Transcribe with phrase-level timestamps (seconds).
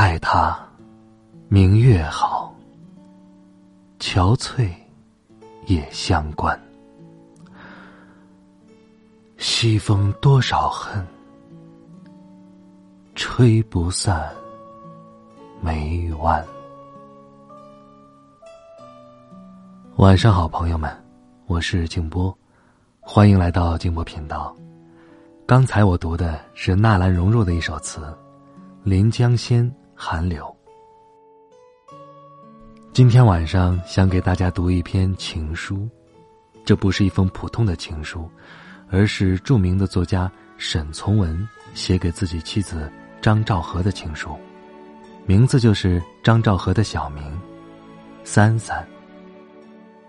[0.00, 0.56] 爱他，
[1.48, 2.54] 明月好，
[3.98, 4.70] 憔悴
[5.66, 6.56] 也相关。
[9.38, 11.04] 西风多少恨，
[13.16, 14.30] 吹不散
[15.60, 16.46] 眉弯。
[19.96, 20.96] 晚上好，朋友们，
[21.46, 22.32] 我是静波，
[23.00, 24.54] 欢迎来到静波频道。
[25.44, 28.00] 刚才我读的是纳兰容若的一首词。
[28.90, 29.68] 《临江仙·
[30.00, 30.44] 寒流》。
[32.92, 35.88] 今天晚上想给大家读一篇情书，
[36.64, 38.30] 这不是一封普通的情书，
[38.90, 42.88] 而是著名的作家沈从文写给自己妻子
[43.20, 44.38] 张兆和的情书，
[45.26, 47.24] 名字就是张兆和的小名
[48.22, 48.86] “三三”。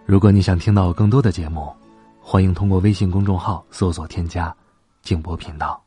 [0.05, 1.75] 如果你想听到更多的节目，
[2.21, 4.55] 欢迎通过微信公众号搜索添加
[5.02, 5.83] “静波频道”。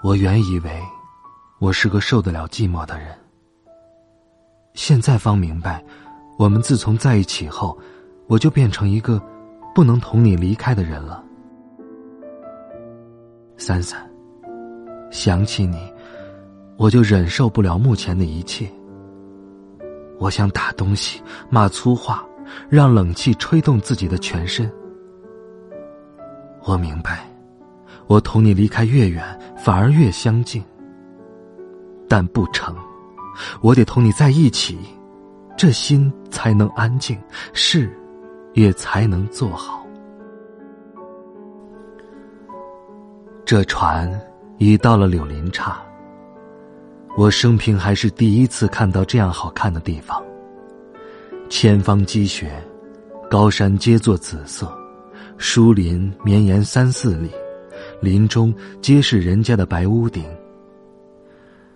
[0.00, 0.70] 我原以为
[1.58, 3.08] 我是个受得了寂寞的人，
[4.74, 5.84] 现在方明白，
[6.38, 7.76] 我们自从在一起后，
[8.28, 9.20] 我就变成一个
[9.74, 11.24] 不能同你离开的人了。
[13.56, 14.08] 三三，
[15.10, 15.92] 想起你，
[16.76, 18.70] 我就忍受不了目前的一切。
[20.20, 22.24] 我想打东西、骂粗话，
[22.68, 24.72] 让冷气吹动自己的全身。
[26.62, 27.28] 我明白。
[28.08, 29.22] 我同你离开越远，
[29.56, 30.62] 反而越相近。
[32.08, 32.74] 但不成，
[33.60, 34.78] 我得同你在一起，
[35.58, 37.18] 这心才能安静，
[37.52, 37.94] 事
[38.54, 39.86] 也才能做好。
[43.44, 44.10] 这船
[44.56, 45.80] 已到了柳林岔。
[47.16, 50.22] 我生平还是第一次看到这样好看的地方。
[51.50, 52.50] 前方积雪，
[53.30, 54.72] 高山皆作紫色，
[55.36, 57.30] 疏林绵延三四里。
[58.00, 60.24] 林中皆是人家的白屋顶。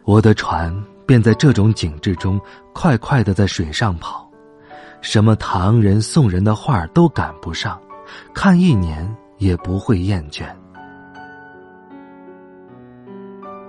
[0.04, 0.74] 我的船
[1.06, 2.40] 便在这种景致中
[2.72, 4.28] 快快的在水上跑，
[5.00, 7.80] 什么唐人宋人的画都赶不上，
[8.34, 10.44] 看一年也不会厌倦。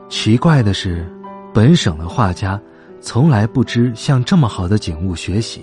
[0.09, 1.06] 奇怪的是，
[1.53, 2.59] 本省的画家
[3.02, 5.62] 从来不知向这么好的景物学习，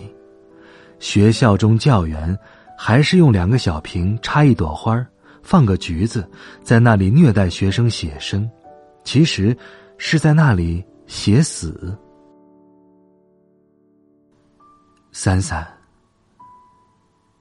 [0.98, 2.36] 学校中教员
[2.76, 5.06] 还是用两个小瓶插一朵花儿。
[5.42, 6.28] 放个橘子，
[6.62, 8.48] 在那里虐待学生写生，
[9.04, 9.56] 其实
[9.98, 11.96] 是在那里写死。
[15.12, 15.66] 三三，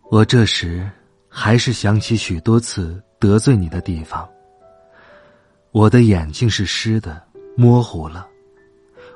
[0.10, 0.90] 我这时
[1.28, 4.28] 还是想起许多次得罪你的地方。
[5.72, 7.22] 我的眼睛是湿的，
[7.56, 8.28] 模糊了。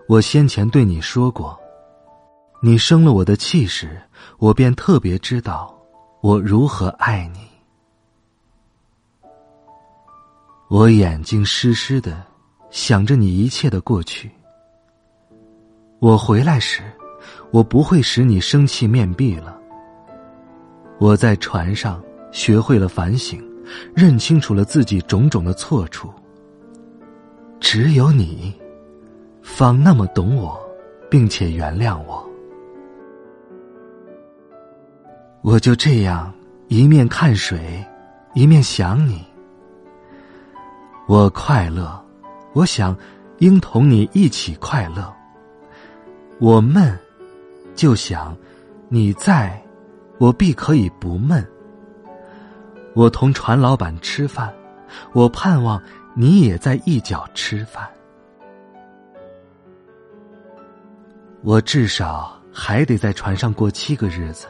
[0.07, 1.59] 我先前对你说过，
[2.61, 3.99] 你生了我的气时，
[4.37, 5.75] 我便特别知道
[6.21, 7.52] 我如何爱你。
[10.73, 12.25] 我眼睛湿湿的，
[12.71, 14.31] 想着你一切的过去。
[15.99, 16.81] 我回来时，
[17.51, 19.55] 我不会使你生气面壁了。
[20.97, 22.01] 我在船上
[22.31, 23.39] 学会了反省，
[23.95, 26.11] 认清楚了自己种种的错处。
[27.59, 28.51] 只有你，
[29.43, 30.59] 方那么懂我，
[31.07, 32.27] 并且原谅我。
[35.43, 36.33] 我就这样
[36.67, 37.85] 一面看水，
[38.33, 39.23] 一面想你。
[41.05, 42.01] 我快乐，
[42.53, 42.95] 我想
[43.39, 45.13] 应同你一起快乐。
[46.39, 46.97] 我闷，
[47.75, 48.35] 就想
[48.87, 49.61] 你在，
[50.17, 51.45] 我必可以不闷。
[52.93, 54.53] 我同船老板吃饭，
[55.11, 55.81] 我盼望
[56.15, 57.85] 你也在一角吃饭。
[61.41, 64.47] 我至少还得在船上过七个日子，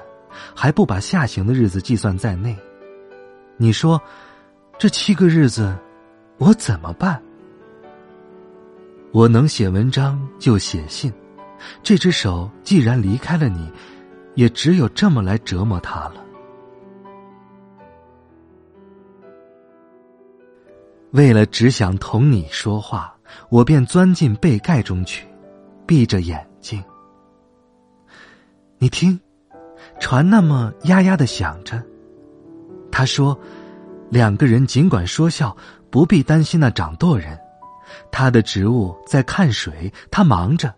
[0.56, 2.56] 还不把下行的日子计算在内。
[3.58, 4.00] 你说，
[4.78, 5.76] 这七个日子？
[6.38, 7.22] 我怎么办？
[9.12, 11.14] 我能写文章就写信，
[11.84, 13.72] 这只手既然离开了你，
[14.36, 16.16] 也只有这么来折磨他了。
[21.12, 23.16] 为了只想同你说话，
[23.50, 25.28] 我便钻进被盖中去，
[25.86, 26.84] 闭着眼睛。
[28.80, 29.20] 你听，
[30.00, 31.82] 船那么呀呀的响着。
[32.92, 33.40] 他说
[34.10, 35.56] ：“两个人尽管说笑，
[35.94, 37.40] 不必担心那掌舵人。
[38.12, 40.74] 他的职务在看水，他忙着。”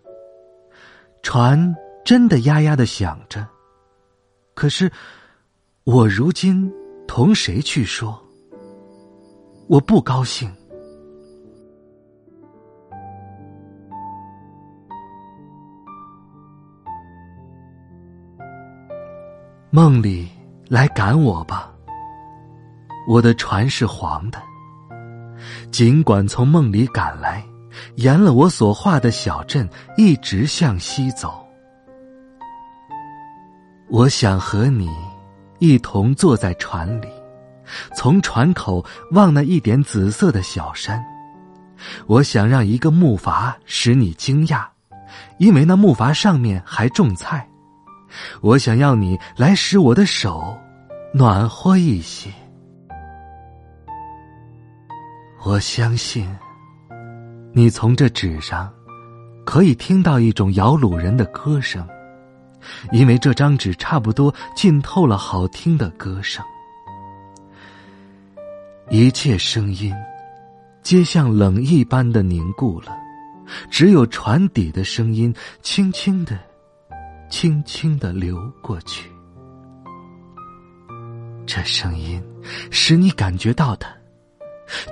[1.24, 1.74] 船
[2.04, 3.48] 真的呀呀的响着。
[4.52, 4.92] 可是，
[5.84, 6.70] 我如今
[7.08, 8.22] 同谁去说？
[9.68, 10.54] 我不高兴。
[19.70, 20.28] 梦里
[20.68, 21.72] 来赶我吧。
[23.08, 24.38] 我的船是黄的，
[25.70, 27.44] 尽管从梦里赶来，
[27.96, 31.46] 沿了我所画的小镇一直向西走。
[33.88, 34.88] 我想和你
[35.58, 37.06] 一同坐在船里，
[37.94, 41.02] 从船口望那一点紫色的小山。
[42.06, 44.66] 我想让一个木筏使你惊讶，
[45.38, 47.46] 因为那木筏上面还种菜。
[48.40, 50.56] 我想要你来使我的手
[51.12, 52.30] 暖和一些。
[55.48, 56.28] 我相信，
[57.52, 58.68] 你从这纸上
[59.44, 61.86] 可以听到一种摇橹人的歌声，
[62.90, 66.44] 因为这张纸差不多浸透了好听的歌声。
[68.90, 69.94] 一切声音
[70.82, 72.90] 皆像冷意般的凝固了，
[73.70, 75.32] 只有船底的声音
[75.62, 76.36] 轻轻的、
[77.30, 79.08] 轻轻的流过去。
[81.46, 82.20] 这声音
[82.72, 83.86] 使你感觉到的。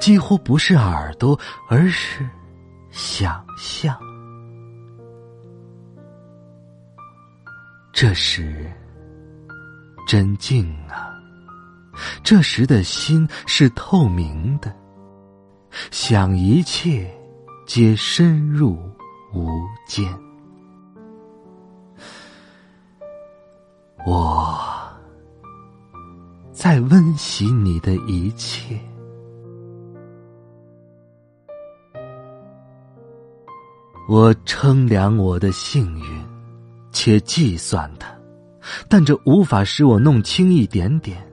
[0.00, 1.38] 几乎不是耳朵，
[1.68, 2.28] 而是
[2.90, 3.98] 想象。
[7.92, 8.70] 这时
[10.06, 11.14] 真静啊！
[12.24, 14.74] 这时的心是透明的，
[15.90, 17.08] 想一切
[17.66, 18.76] 皆深入
[19.32, 19.48] 无
[19.86, 20.04] 间。
[24.04, 24.58] 我
[26.52, 28.78] 在温习你的一切。
[34.06, 36.24] 我称量我的幸运，
[36.92, 38.06] 且计算它，
[38.88, 41.26] 但这无法使我弄清一点点。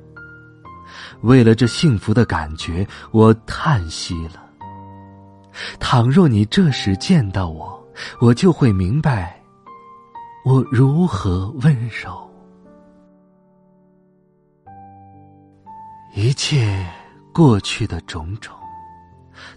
[1.21, 4.44] 为了这幸福的感觉，我叹息了。
[5.79, 7.77] 倘若你这时见到我，
[8.21, 9.39] 我就会明白，
[10.45, 12.25] 我如何温柔。
[16.15, 16.85] 一切
[17.33, 18.56] 过去的种种，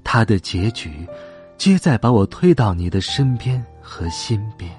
[0.02, 1.08] 它的结局。
[1.56, 4.71] 皆在把我推到你的身边和心边，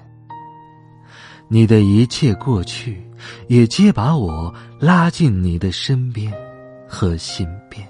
[1.48, 3.04] 你的一切过去，
[3.48, 6.32] 也皆把我拉进你的身边
[6.88, 7.86] 和心边。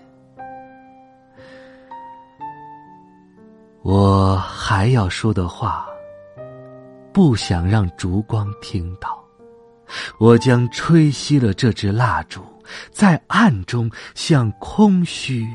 [3.83, 5.87] 我还要说的话，
[7.13, 9.23] 不想让烛光听到，
[10.19, 12.43] 我将吹熄了这支蜡烛，
[12.91, 15.47] 在暗中向空虚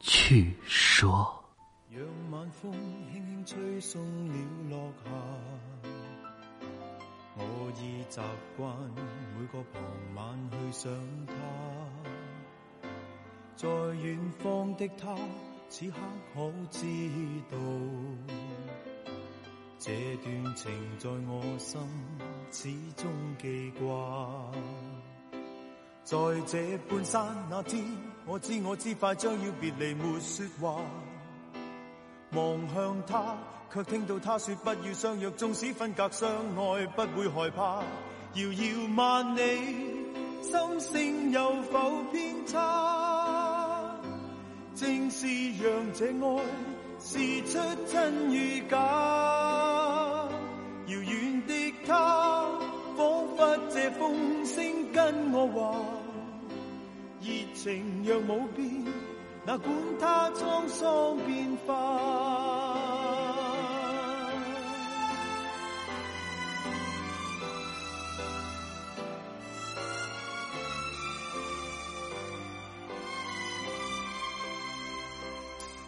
[0.00, 1.37] 去说。
[8.18, 8.24] 习
[8.56, 8.76] 惯
[9.38, 9.80] 每个傍
[10.16, 10.90] 晚去想
[11.24, 11.32] 他，
[13.54, 15.16] 在远方的他
[15.68, 15.96] 此刻
[16.34, 16.84] 可知
[17.48, 17.56] 道，
[19.78, 20.68] 这段情
[20.98, 21.80] 在我心
[22.50, 24.50] 始终记挂。
[26.02, 27.84] 在这半山那天，
[28.26, 30.82] 我知我知快将要别离，没说话。
[32.32, 33.36] 望向他，
[33.72, 37.82] 却听到他说不要相约，纵使分隔相爱，不会害怕。
[38.34, 39.40] 遥遥万里，
[40.42, 43.96] 心声有否偏差？
[44.74, 45.26] 正是
[45.62, 46.44] 让这爱
[47.00, 47.58] 试出
[47.90, 48.76] 真与假。
[50.86, 52.46] 遥远的他，
[52.96, 55.80] 仿佛借风声跟我话，
[57.20, 58.84] 热情若冇变。
[59.48, 61.72] 哪管他沧桑变化，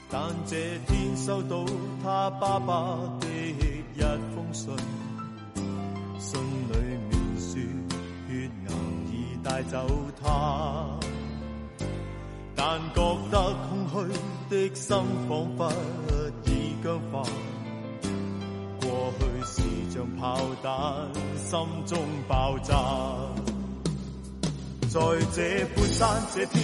[0.09, 1.63] 但这天收到
[2.03, 3.85] 他爸爸的一
[4.35, 4.75] 封信，
[6.19, 6.79] 信里
[7.11, 7.61] 面说
[8.27, 8.73] 血癌
[9.13, 9.87] 已带走
[10.23, 10.99] 他。
[12.63, 13.01] 但觉
[13.31, 13.50] 得
[14.01, 14.15] 空虚
[14.49, 14.97] 的心
[15.29, 15.71] 仿佛
[16.47, 17.23] 已僵化，
[18.81, 19.61] 过去是
[19.93, 20.73] 像炮弹，
[21.37, 22.75] 心中爆炸。
[24.89, 25.01] 在
[25.35, 26.63] 这半山这天，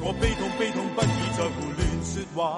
[0.00, 1.04] 我悲痛悲痛不已
[1.36, 2.56] 在胡乱说话。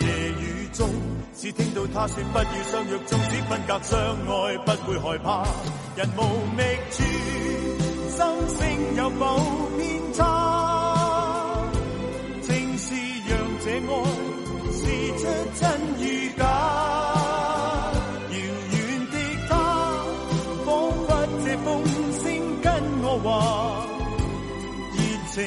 [0.00, 0.90] 夜雨中，
[1.36, 5.46] 只听到他说不要相约，纵使分隔相爱，不会害怕。
[5.94, 6.20] 人无
[6.56, 7.04] 觅处，
[8.10, 8.18] 心
[8.58, 9.38] 声有否
[14.84, 14.88] 试
[15.18, 15.22] 出
[15.58, 15.62] 真
[15.98, 16.04] 与
[16.36, 16.44] 假。
[18.30, 18.36] 遥
[18.72, 18.76] 远
[19.10, 19.14] 的
[19.48, 19.50] 他，
[20.64, 20.68] 仿
[21.06, 21.08] 佛
[21.44, 21.66] 借风
[22.22, 22.22] 声
[22.62, 22.66] 跟
[23.02, 23.26] 我话，
[24.92, 24.98] 热
[25.32, 25.40] 情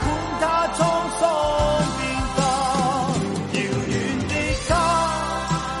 [0.00, 0.06] 管
[0.40, 0.42] 他
[0.76, 0.78] 沧
[1.18, 1.22] 桑
[1.96, 2.00] 变
[2.34, 2.38] 化。
[3.52, 3.56] 遥
[3.88, 3.92] 远
[4.28, 4.32] 的
[4.68, 4.70] 他，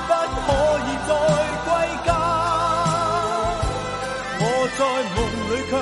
[0.08, 0.10] 不
[0.46, 0.48] 可
[0.86, 1.10] 以再
[1.64, 1.68] 归
[2.06, 2.08] 家。
[4.42, 4.44] 我
[4.78, 4.80] 在
[5.14, 5.16] 夢
[5.50, 5.72] 裏卻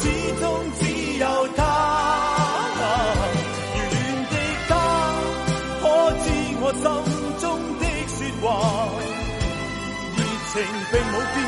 [0.00, 0.02] 始
[0.40, 0.42] 終
[0.78, 0.82] 只
[1.18, 1.24] 有
[1.56, 1.58] 他。
[2.82, 2.86] 遙
[3.92, 3.94] 遠
[4.30, 4.34] 的
[4.68, 4.70] 他，
[5.80, 5.84] 可
[6.22, 6.24] 知
[6.62, 6.84] 我心
[7.40, 7.44] 中
[7.78, 8.48] 的說話？
[10.16, 10.18] 熱
[10.52, 10.54] 情
[10.90, 11.38] 並冇變，